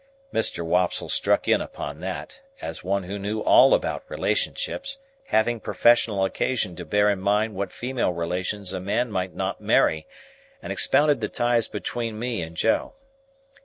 Mr. 0.33 0.65
Wopsle 0.65 1.09
struck 1.09 1.47
in 1.47 1.61
upon 1.61 1.99
that; 1.99 2.41
as 2.59 2.83
one 2.83 3.03
who 3.03 3.19
knew 3.19 3.41
all 3.41 3.75
about 3.75 4.03
relationships, 4.09 4.97
having 5.25 5.59
professional 5.59 6.25
occasion 6.25 6.75
to 6.75 6.83
bear 6.83 7.07
in 7.11 7.21
mind 7.21 7.53
what 7.53 7.71
female 7.71 8.11
relations 8.11 8.73
a 8.73 8.79
man 8.79 9.11
might 9.11 9.35
not 9.35 9.61
marry; 9.61 10.07
and 10.59 10.71
expounded 10.73 11.21
the 11.21 11.29
ties 11.29 11.67
between 11.67 12.17
me 12.17 12.41
and 12.41 12.57
Joe. 12.57 12.93